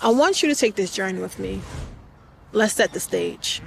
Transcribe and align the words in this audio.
I 0.00 0.08
want 0.10 0.42
you 0.42 0.48
to 0.48 0.54
take 0.54 0.74
this 0.74 0.92
journey 0.92 1.20
with 1.20 1.38
me. 1.38 1.60
Let's 2.52 2.74
set 2.74 2.92
the 2.92 3.00
stage. 3.00 3.62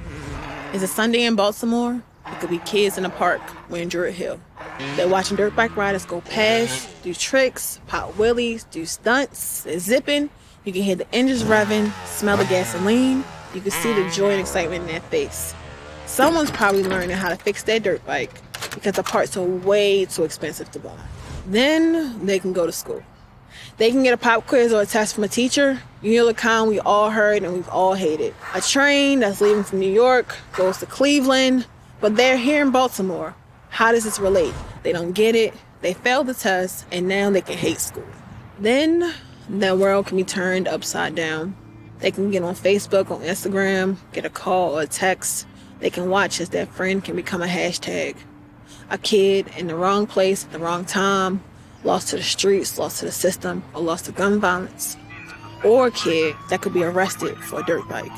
It's 0.74 0.84
a 0.84 0.88
Sunday 0.88 1.24
in 1.24 1.36
Baltimore. 1.36 2.04
It 2.28 2.40
could 2.40 2.50
be 2.50 2.60
kids 2.60 2.98
in 2.98 3.06
a 3.06 3.10
park. 3.10 3.42
We're 3.70 3.82
in 3.82 3.90
Druid 3.90 4.14
Hill. 4.14 4.40
They're 4.96 5.08
watching 5.08 5.38
dirt 5.38 5.56
bike 5.56 5.76
riders 5.78 6.06
go 6.06 6.22
past, 6.22 6.90
do 7.02 7.14
tricks, 7.14 7.80
pop 7.88 8.14
wheelies, 8.14 8.70
do 8.70 8.86
stunts, 8.86 9.64
they're 9.64 9.80
zipping. 9.80 10.30
You 10.66 10.74
can 10.74 10.84
hear 10.84 10.96
the 10.96 11.16
engines 11.16 11.44
revving, 11.44 11.92
smell 12.06 12.38
the 12.38 12.46
gasoline. 12.46 13.24
You 13.54 13.62
can 13.62 13.72
see 13.72 13.94
the 13.94 14.10
joy 14.12 14.32
and 14.32 14.42
excitement 14.42 14.82
in 14.82 14.88
their 14.88 15.02
face. 15.02 15.56
Someone's 16.06 16.52
probably 16.52 16.84
learning 16.84 17.12
how 17.12 17.30
to 17.30 17.38
fix 17.38 17.64
their 17.64 17.80
dirt 17.80 18.06
bike 18.06 18.42
because 18.74 18.96
the 18.96 19.04
parts 19.04 19.38
are 19.38 19.44
way 19.44 20.06
too 20.06 20.24
expensive 20.24 20.70
to 20.72 20.80
buy. 20.80 20.98
Then 21.48 22.26
they 22.26 22.40
can 22.40 22.52
go 22.52 22.66
to 22.66 22.72
school. 22.72 23.02
They 23.78 23.92
can 23.92 24.04
get 24.04 24.14
a 24.14 24.18
pop 24.18 24.48
quiz 24.48 24.74
or 24.74 24.82
a 24.82 24.86
test 24.86 25.16
from 25.16 25.24
a 25.24 25.28
teacher. 25.28 25.80
You 26.02 26.34
know 26.34 26.66
we 26.66 26.80
all 26.80 27.10
heard 27.10 27.44
and 27.44 27.54
we've 27.54 27.70
all 27.70 27.94
hated. 27.94 28.34
A 28.54 28.62
train 28.62 29.20
that's 29.20 29.42
leaving 29.42 29.64
from 29.64 29.80
New 29.80 29.92
York 29.92 30.36
goes 30.54 30.78
to 30.78 30.86
Cleveland, 30.86 31.66
but 32.00 32.16
they're 32.16 32.38
here 32.38 32.62
in 32.62 32.72
Baltimore. 32.72 33.36
How 33.70 33.92
does 33.92 34.04
this 34.04 34.20
relate? 34.20 34.54
They 34.84 34.92
don't 34.92 35.12
get 35.12 35.36
it. 35.36 35.54
They 35.82 35.94
failed 35.94 36.28
the 36.28 36.34
test 36.34 36.86
and 36.92 37.08
now 37.08 37.30
they 37.30 37.42
can 37.42 37.58
hate 37.58 37.80
school. 37.80 38.08
Then 38.60 39.14
the 39.50 39.76
world 39.76 40.08
can 40.08 40.18
be 40.18 40.24
turned 40.24 40.68
upside 40.68 41.16
down. 41.16 41.56
They 42.00 42.12
can 42.12 42.32
get 42.32 42.44
on 42.44 42.56
Facebook, 42.56 43.10
on 43.12 43.22
Instagram, 43.22 43.98
get 44.12 44.26
a 44.26 44.30
call 44.30 44.78
or 44.78 44.82
a 44.82 44.88
text. 44.88 45.48
They 45.80 45.90
can 45.90 46.10
watch 46.10 46.40
as 46.40 46.50
their 46.50 46.66
friend 46.66 47.04
can 47.04 47.16
become 47.16 47.42
a 47.42 47.48
hashtag. 47.48 48.16
A 48.90 48.98
kid 48.98 49.48
in 49.58 49.68
the 49.68 49.76
wrong 49.76 50.08
place 50.08 50.46
at 50.46 50.52
the 50.52 50.60
wrong 50.60 50.86
time, 50.86 51.44
lost 51.88 52.10
to 52.10 52.18
the 52.18 52.24
streets, 52.24 52.78
lost 52.78 53.00
to 53.00 53.06
the 53.06 53.12
system, 53.12 53.64
or 53.74 53.82
lost 53.82 54.06
to 54.06 54.12
gun 54.12 54.40
violence. 54.42 54.98
Or 55.64 55.88
a 55.88 55.92
kid 55.92 56.36
that 56.50 56.62
could 56.62 56.74
be 56.74 56.84
arrested 56.84 57.38
for 57.38 57.62
a 57.62 57.64
dirt 57.64 57.88
bike. 57.88 58.12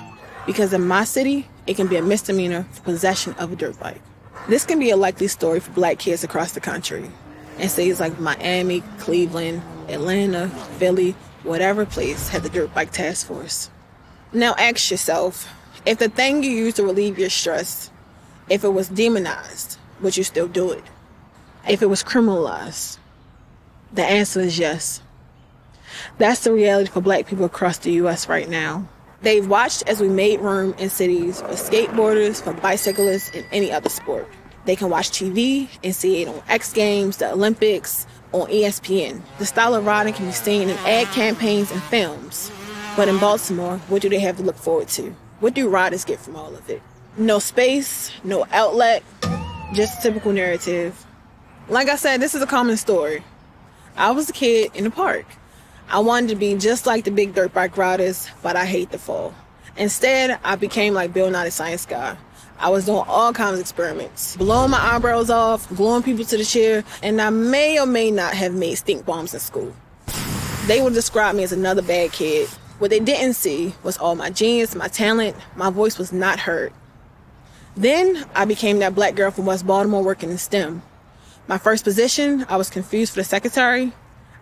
Because 0.48 0.73
in 0.73 0.88
my 0.88 1.03
city, 1.03 1.48
it 1.67 1.75
can 1.75 1.88
be 1.88 1.95
a 1.95 2.02
misdemeanor 2.02 2.66
for 2.72 2.81
possession 2.81 3.34
of 3.36 3.53
a 3.53 3.56
dirt 3.56 3.80
bike. 3.80 4.02
This 4.50 4.66
can 4.66 4.80
be 4.80 4.90
a 4.90 4.97
likely 4.97 5.28
story 5.28 5.59
for 5.59 5.72
black 5.72 6.00
kids 6.00 6.23
across 6.23 6.53
the 6.53 6.59
country. 6.59 7.12
In 7.59 7.70
cities 7.70 8.00
like 8.00 8.20
Miami, 8.20 8.81
Cleveland, 8.97 9.62
Atlanta, 9.88 10.50
Philly, 10.80 11.12
whatever 11.44 11.86
place 11.86 12.30
had 12.30 12.42
the 12.42 12.50
dirt 12.50 12.73
bike 12.73 12.92
task 12.92 13.28
force. 13.28 13.70
Now 14.34 14.56
ask 14.58 14.90
yourself, 14.90 15.47
if 15.86 16.00
the 16.00 16.09
thing 16.09 16.44
you 16.44 16.50
use 16.52 16.73
to 16.75 16.84
relieve 16.84 17.20
your 17.20 17.30
stress, 17.30 17.92
if 18.50 18.64
it 18.64 18.70
was 18.70 18.90
demonized, 18.90 19.78
would 20.02 20.17
you 20.17 20.23
still 20.23 20.47
do 20.47 20.72
it? 20.72 20.84
If 21.67 21.84
it 21.84 21.88
was 21.88 22.03
criminalized? 22.03 22.97
The 23.94 24.06
answer 24.06 24.40
is 24.42 24.59
yes. 24.59 25.02
That's 26.18 26.44
the 26.44 26.54
reality 26.54 26.92
for 26.92 27.02
black 27.02 27.26
people 27.28 27.45
across 27.45 27.80
the 27.80 27.92
US 27.94 28.30
right 28.30 28.48
now. 28.48 28.88
They've 29.22 29.48
watched 29.48 29.84
as 29.88 30.00
we 30.00 30.08
made 30.08 30.40
room 30.40 30.73
in 30.78 30.90
cities 30.90 31.42
for 31.42 31.50
skateboarders, 31.50 32.42
for 32.42 32.54
bicyclists, 32.54 33.31
and 33.36 33.46
any 33.52 33.72
other 33.72 33.90
sport. 33.90 34.28
They 34.66 34.76
can 34.76 34.90
watch 34.90 35.09
TV 35.09 35.68
and 35.84 35.96
see 35.96 36.22
it 36.22 36.28
on 36.28 36.42
X 36.48 36.72
Games, 36.72 37.18
the 37.18 37.31
Olympics, 37.31 38.06
on 38.31 38.48
ESPN. 38.48 39.22
The 39.40 39.46
style 39.46 39.73
of 39.73 39.86
riding 39.86 40.14
can 40.14 40.28
be 40.28 40.31
seen 40.31 40.70
in 40.70 40.78
ad 40.80 41.08
campaigns 41.08 41.72
and 41.72 41.81
films. 41.84 42.52
But 42.96 43.08
in 43.08 43.18
Baltimore, 43.18 43.78
what 43.88 44.02
do 44.02 44.09
they 44.09 44.20
have 44.20 44.38
to 44.38 44.44
look 44.44 44.58
forward 44.58 44.88
to? 44.90 45.16
What 45.40 45.53
do 45.53 45.68
riders 45.68 46.06
get 46.06 46.20
from 46.20 46.36
all 46.36 46.56
of 46.56 46.70
it? 46.70 46.81
No 47.18 47.40
space, 47.40 48.12
no 48.24 48.46
outlet, 48.52 49.03
just 49.74 50.02
typical 50.02 50.31
narrative. 50.31 51.06
Like 51.68 51.90
I 51.90 51.96
said, 51.96 52.22
this 52.22 52.36
is 52.36 52.42
a 52.42 52.48
common 52.48 52.78
story. 52.78 53.24
I 54.00 54.11
was 54.11 54.30
a 54.30 54.33
kid 54.33 54.72
in 54.75 54.86
the 54.86 54.92
park. 54.92 55.25
I 55.89 56.00
wanted 56.00 56.30
to 56.30 56.38
be 56.38 56.55
just 56.55 56.86
like 56.86 57.03
the 57.03 57.11
big 57.11 57.35
dirt 57.35 57.53
bike 57.53 57.75
riders, 57.75 58.29
but 58.41 58.56
I 58.56 58.66
hate 58.66 58.91
the 58.91 58.97
fall. 58.97 59.35
Instead, 59.75 60.40
I 60.41 60.56
became 60.56 60.94
like 60.94 61.12
Bill 61.12 61.29
Nye 61.29 61.44
the 61.44 61.51
Science 61.51 61.85
Guy. 61.85 62.16
I 62.59 62.69
was 62.69 62.85
doing 62.85 63.03
all 63.09 63.34
kinds 63.34 63.56
of 63.56 63.59
experiments, 63.59 64.38
blowing 64.38 64.72
my 64.72 64.79
eyebrows 64.79 65.29
off, 65.29 65.68
gluing 65.75 66.01
people 66.01 66.24
to 66.24 66.38
the 66.38 66.46
chair, 66.46 66.85
and 67.03 67.22
I 67.22 67.29
may 67.29 67.78
or 67.78 67.85
may 67.85 68.09
not 68.09 68.34
have 68.35 68.53
made 68.53 68.75
stink 68.75 69.06
bombs 69.06 69.34
in 69.34 69.41
school. 69.41 69.75
They 70.68 70.81
would 70.81 70.94
describe 70.94 71.35
me 71.35 71.44
as 71.44 71.51
another 71.51 71.81
bad 71.81 72.13
kid. 72.13 72.47
What 72.78 72.91
they 72.91 73.01
didn't 73.01 73.34
see 73.34 73.74
was 73.84 73.97
all 73.97 74.16
my 74.16 74.29
genius, 74.29 74.75
my 74.75 74.88
talent, 74.88 75.35
my 75.57 75.69
voice 75.69 75.97
was 75.97 76.13
not 76.13 76.40
heard. 76.40 76.72
Then 77.75 78.25
I 78.34 78.45
became 78.45 78.79
that 78.79 78.95
black 78.95 79.16
girl 79.16 79.31
from 79.31 79.45
West 79.45 79.68
Baltimore 79.68 80.06
working 80.06 80.31
in 80.31 80.38
STEM. 80.38 80.84
My 81.50 81.58
first 81.58 81.84
position, 81.84 82.46
I 82.48 82.58
was 82.58 82.70
confused 82.70 83.12
for 83.12 83.22
the 83.22 83.24
secretary. 83.24 83.92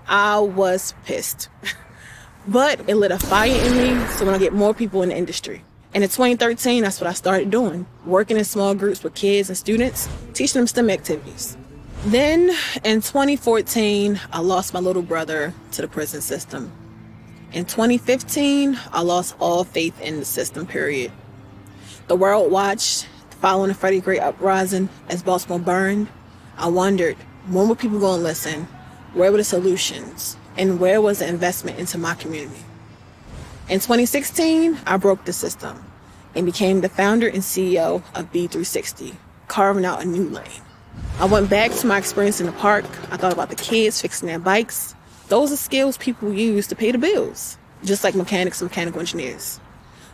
I 0.09 0.39
was 0.39 0.93
pissed. 1.05 1.47
but 2.49 2.81
it 2.89 2.95
lit 2.95 3.13
a 3.13 3.17
fire 3.17 3.49
in 3.49 3.77
me, 3.77 4.07
so 4.09 4.25
when 4.25 4.35
I 4.35 4.37
get 4.37 4.51
more 4.51 4.73
people 4.73 5.01
in 5.03 5.09
the 5.09 5.15
industry. 5.15 5.63
And 5.93 6.03
in 6.03 6.09
2013, 6.09 6.83
that's 6.83 6.99
what 6.99 7.09
I 7.09 7.13
started 7.13 7.49
doing, 7.49 7.87
working 8.05 8.35
in 8.35 8.43
small 8.43 8.75
groups 8.75 9.05
with 9.05 9.15
kids 9.15 9.47
and 9.47 9.57
students, 9.57 10.09
teaching 10.33 10.59
them 10.59 10.67
STEM 10.67 10.89
activities. 10.89 11.55
Then 12.07 12.49
in 12.83 12.99
2014, 12.99 14.19
I 14.33 14.41
lost 14.41 14.73
my 14.73 14.81
little 14.81 15.01
brother 15.01 15.53
to 15.71 15.81
the 15.81 15.87
prison 15.87 16.19
system. 16.19 16.73
In 17.53 17.63
2015, 17.63 18.77
I 18.91 19.01
lost 19.01 19.33
all 19.39 19.63
faith 19.63 19.97
in 20.01 20.19
the 20.19 20.25
system, 20.25 20.67
period. 20.67 21.13
The 22.09 22.17
world 22.17 22.51
watched 22.51 23.07
following 23.39 23.69
the 23.69 23.75
Freddie 23.75 24.01
Gray 24.01 24.19
uprising 24.19 24.89
as 25.07 25.23
Baltimore 25.23 25.59
burned. 25.59 26.09
I 26.57 26.67
wondered, 26.69 27.15
when 27.47 27.69
would 27.69 27.77
people 27.77 27.99
go 27.99 28.15
and 28.15 28.23
listen? 28.23 28.67
Where 29.13 29.31
were 29.31 29.37
the 29.37 29.43
solutions? 29.43 30.37
And 30.57 30.79
where 30.79 31.01
was 31.01 31.19
the 31.19 31.27
investment 31.27 31.77
into 31.77 31.99
my 31.99 32.15
community? 32.15 32.63
In 33.69 33.79
2016, 33.79 34.79
I 34.87 34.97
broke 34.97 35.25
the 35.25 35.33
system 35.33 35.83
and 36.33 36.45
became 36.45 36.81
the 36.81 36.89
founder 36.89 37.27
and 37.27 37.43
CEO 37.43 38.01
of 38.15 38.31
B360, 38.31 39.15
carving 39.47 39.85
out 39.85 40.01
a 40.01 40.05
new 40.05 40.29
lane. 40.29 40.61
I 41.19 41.25
went 41.25 41.49
back 41.49 41.71
to 41.73 41.87
my 41.87 41.99
experience 41.99 42.39
in 42.39 42.47
the 42.47 42.53
park. 42.53 42.85
I 43.11 43.17
thought 43.17 43.33
about 43.33 43.49
the 43.49 43.55
kids 43.55 44.01
fixing 44.01 44.27
their 44.27 44.39
bikes. 44.39 44.95
Those 45.27 45.51
are 45.51 45.57
skills 45.57 45.97
people 45.97 46.33
use 46.33 46.65
to 46.67 46.75
pay 46.75 46.91
the 46.91 46.97
bills, 46.97 47.57
just 47.83 48.03
like 48.03 48.15
mechanics 48.15 48.61
and 48.61 48.69
mechanical 48.71 48.99
engineers. 48.99 49.59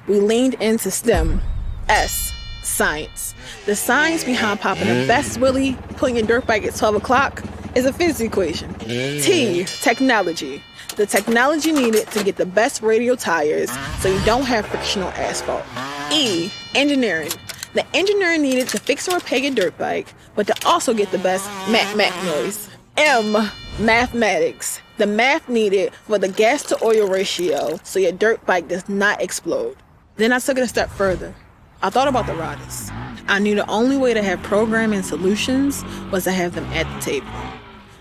We 0.07 0.19
leaned 0.19 0.55
into 0.55 0.91
STEM, 0.91 1.41
S, 1.87 2.32
science. 2.63 3.35
The 3.65 3.75
science 3.75 4.23
behind 4.23 4.59
popping 4.59 4.87
the 4.87 5.05
best 5.07 5.39
wheelie, 5.39 5.77
putting 5.97 6.17
your 6.17 6.25
dirt 6.25 6.47
bike 6.47 6.63
at 6.63 6.75
12 6.75 6.95
o'clock, 6.95 7.43
is 7.75 7.85
a 7.85 7.93
physics 7.93 8.21
equation. 8.21 8.73
T, 8.75 9.65
technology. 9.65 10.63
The 10.95 11.05
technology 11.05 11.71
needed 11.71 12.07
to 12.11 12.23
get 12.23 12.35
the 12.35 12.45
best 12.45 12.81
radial 12.81 13.17
tires 13.17 13.71
so 13.99 14.09
you 14.09 14.23
don't 14.25 14.45
have 14.45 14.65
frictional 14.67 15.09
asphalt. 15.09 15.63
E, 16.11 16.51
engineering. 16.75 17.31
The 17.73 17.85
engineering 17.95 18.43
needed 18.43 18.67
to 18.69 18.79
fix 18.79 19.07
or 19.07 19.15
repair 19.15 19.39
your 19.39 19.55
dirt 19.55 19.77
bike, 19.79 20.13
but 20.35 20.45
to 20.47 20.67
also 20.67 20.93
get 20.93 21.11
the 21.11 21.17
best 21.17 21.47
mac 21.71 21.95
mac 21.95 22.13
noise. 22.25 22.69
M, 22.97 23.49
mathematics. 23.79 24.79
The 24.97 25.07
math 25.07 25.49
needed 25.49 25.91
for 26.03 26.19
the 26.19 26.27
gas 26.27 26.61
to 26.63 26.83
oil 26.83 27.07
ratio 27.07 27.79
so 27.83 27.97
your 27.97 28.11
dirt 28.11 28.45
bike 28.45 28.67
does 28.67 28.87
not 28.87 29.19
explode. 29.19 29.77
Then 30.17 30.31
I 30.31 30.37
took 30.37 30.59
it 30.59 30.61
a 30.61 30.67
step 30.67 30.91
further. 30.91 31.33
I 31.83 31.89
thought 31.89 32.07
about 32.07 32.27
the 32.27 32.33
riders. 32.35 32.89
I 33.27 33.39
knew 33.39 33.55
the 33.55 33.69
only 33.69 33.97
way 33.97 34.13
to 34.13 34.23
have 34.23 34.41
programming 34.41 35.03
solutions 35.03 35.83
was 36.13 36.23
to 36.23 36.31
have 36.31 36.55
them 36.55 36.63
at 36.67 36.87
the 36.95 37.01
table. 37.01 37.27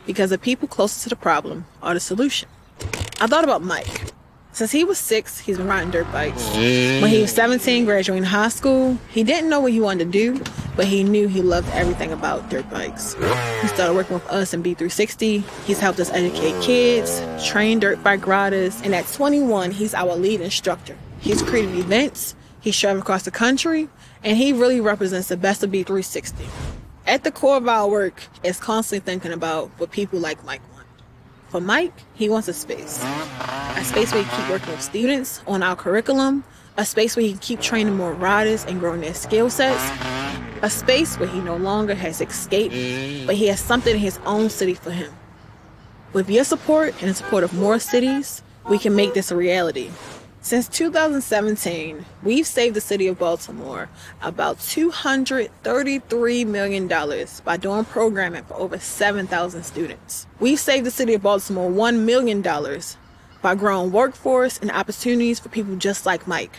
Because 0.06 0.30
the 0.30 0.38
people 0.38 0.68
closest 0.68 1.02
to 1.02 1.08
the 1.08 1.16
problem 1.16 1.66
are 1.82 1.92
the 1.92 1.98
solution. 1.98 2.48
I 3.20 3.26
thought 3.26 3.42
about 3.42 3.60
Mike. 3.60 4.12
Since 4.52 4.70
he 4.70 4.84
was 4.84 4.98
six, 4.98 5.40
he's 5.40 5.56
been 5.56 5.66
riding 5.66 5.90
dirt 5.90 6.06
bikes. 6.12 6.48
When 6.50 7.08
he 7.08 7.22
was 7.22 7.32
17, 7.32 7.84
graduating 7.84 8.22
high 8.22 8.50
school, 8.50 8.96
he 9.10 9.24
didn't 9.24 9.50
know 9.50 9.58
what 9.58 9.72
he 9.72 9.80
wanted 9.80 10.12
to 10.12 10.36
do, 10.36 10.44
but 10.76 10.86
he 10.86 11.02
knew 11.02 11.26
he 11.26 11.42
loved 11.42 11.68
everything 11.72 12.12
about 12.12 12.50
dirt 12.50 12.70
bikes. 12.70 13.14
He 13.62 13.66
started 13.66 13.94
working 13.94 14.14
with 14.14 14.26
us 14.28 14.54
in 14.54 14.62
B360. 14.62 15.42
He's 15.64 15.80
helped 15.80 15.98
us 15.98 16.10
educate 16.10 16.62
kids, 16.62 17.20
train 17.44 17.80
dirt 17.80 18.00
bike 18.04 18.28
riders, 18.28 18.80
and 18.84 18.94
at 18.94 19.08
21, 19.08 19.72
he's 19.72 19.92
our 19.92 20.14
lead 20.14 20.40
instructor. 20.40 20.96
He's 21.18 21.42
created 21.42 21.74
events, 21.76 22.36
He's 22.62 22.78
traveled 22.78 23.02
across 23.02 23.24
the 23.24 23.32
country, 23.32 23.88
and 24.22 24.36
he 24.36 24.52
really 24.52 24.80
represents 24.80 25.28
the 25.28 25.36
best 25.36 25.64
of 25.64 25.70
B360. 25.70 26.46
At 27.08 27.24
the 27.24 27.32
core 27.32 27.56
of 27.56 27.66
our 27.66 27.88
work 27.88 28.22
is 28.44 28.60
constantly 28.60 29.04
thinking 29.04 29.32
about 29.32 29.68
what 29.78 29.90
people 29.90 30.20
like 30.20 30.44
Mike 30.44 30.62
want. 30.72 30.86
For 31.48 31.60
Mike, 31.60 31.92
he 32.14 32.28
wants 32.28 32.46
a 32.46 32.52
space. 32.52 33.02
A 33.02 33.84
space 33.84 34.12
where 34.12 34.22
he 34.22 34.28
can 34.30 34.40
keep 34.40 34.50
working 34.50 34.70
with 34.70 34.80
students 34.80 35.42
on 35.48 35.64
our 35.64 35.74
curriculum, 35.74 36.44
a 36.76 36.86
space 36.86 37.16
where 37.16 37.24
he 37.24 37.32
can 37.32 37.40
keep 37.40 37.60
training 37.60 37.96
more 37.96 38.12
riders 38.12 38.64
and 38.64 38.78
growing 38.78 39.00
their 39.00 39.12
skill 39.12 39.50
sets, 39.50 39.82
a 40.62 40.70
space 40.70 41.18
where 41.18 41.28
he 41.28 41.40
no 41.40 41.56
longer 41.56 41.96
has 41.96 42.20
escaped, 42.20 42.74
but 43.26 43.34
he 43.34 43.48
has 43.48 43.58
something 43.60 43.96
in 43.96 44.00
his 44.00 44.20
own 44.24 44.48
city 44.48 44.74
for 44.74 44.92
him. 44.92 45.12
With 46.12 46.30
your 46.30 46.44
support 46.44 46.94
and 47.00 47.10
the 47.10 47.14
support 47.14 47.42
of 47.42 47.52
more 47.54 47.80
cities, 47.80 48.40
we 48.68 48.78
can 48.78 48.94
make 48.94 49.14
this 49.14 49.32
a 49.32 49.36
reality. 49.36 49.90
Since 50.44 50.66
2017, 50.70 52.04
we've 52.24 52.48
saved 52.48 52.74
the 52.74 52.80
city 52.80 53.06
of 53.06 53.16
Baltimore 53.16 53.88
about 54.20 54.58
$233 54.58 56.46
million 56.46 56.88
by 57.44 57.56
doing 57.56 57.84
programming 57.84 58.42
for 58.42 58.54
over 58.54 58.76
7,000 58.76 59.62
students. 59.62 60.26
We've 60.40 60.58
saved 60.58 60.84
the 60.84 60.90
city 60.90 61.14
of 61.14 61.22
Baltimore 61.22 61.70
$1 61.70 62.00
million 62.00 62.42
by 63.40 63.54
growing 63.54 63.92
workforce 63.92 64.58
and 64.58 64.72
opportunities 64.72 65.38
for 65.38 65.48
people 65.48 65.76
just 65.76 66.06
like 66.06 66.26
Mike. 66.26 66.58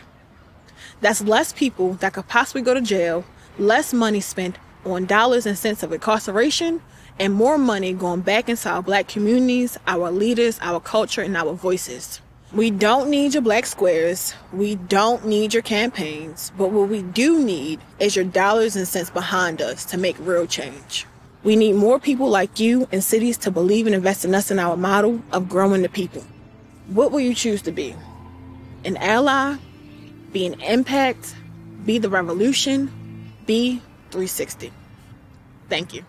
That's 1.01 1.21
less 1.21 1.51
people 1.51 1.95
that 1.95 2.13
could 2.13 2.29
possibly 2.29 2.61
go 2.61 2.73
to 2.73 2.81
jail, 2.81 3.25
less 3.59 3.93
money 3.93 4.21
spent 4.21 4.57
on 4.85 5.07
dollars 5.07 5.45
and 5.45 5.57
cents 5.57 5.83
of 5.83 5.91
incarceration, 5.91 6.81
and 7.19 7.33
more 7.33 7.57
money 7.57 7.91
going 7.91 8.21
back 8.21 8.47
into 8.47 8.69
our 8.69 8.81
black 8.81 9.09
communities, 9.09 9.77
our 9.87 10.09
leaders, 10.09 10.57
our 10.61 10.79
culture, 10.79 11.21
and 11.21 11.35
our 11.35 11.51
voices. 11.51 12.21
We 12.53 12.69
don't 12.69 13.09
need 13.09 13.33
your 13.33 13.41
black 13.41 13.65
squares. 13.65 14.35
We 14.51 14.75
don't 14.75 15.25
need 15.25 15.55
your 15.55 15.63
campaigns. 15.63 16.51
But 16.55 16.69
what 16.69 16.87
we 16.87 17.01
do 17.01 17.43
need 17.43 17.79
is 17.99 18.15
your 18.15 18.25
dollars 18.25 18.75
and 18.75 18.87
cents 18.87 19.09
behind 19.09 19.59
us 19.59 19.85
to 19.85 19.97
make 19.97 20.15
real 20.19 20.45
change. 20.45 21.07
We 21.43 21.55
need 21.55 21.73
more 21.73 21.99
people 21.99 22.29
like 22.29 22.59
you 22.59 22.87
in 22.91 23.01
cities 23.01 23.39
to 23.39 23.51
believe 23.51 23.87
and 23.87 23.95
invest 23.95 24.23
in 24.23 24.35
us 24.35 24.51
in 24.51 24.59
our 24.59 24.77
model 24.77 25.19
of 25.31 25.49
growing 25.49 25.81
the 25.81 25.89
people. 25.89 26.23
What 26.87 27.11
will 27.11 27.21
you 27.21 27.33
choose 27.33 27.63
to 27.63 27.71
be? 27.71 27.95
An 28.85 28.97
ally? 28.97 29.57
Be 30.31 30.45
an 30.45 30.61
impact? 30.61 31.35
Be 31.85 31.97
the 31.97 32.09
revolution? 32.09 32.91
Be 33.47 33.81
360. 34.11 34.71
Thank 35.69 35.95
you. 35.95 36.05